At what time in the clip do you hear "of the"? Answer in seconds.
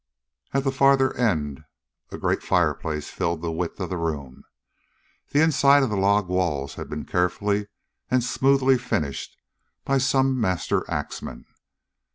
3.79-3.97, 5.83-5.95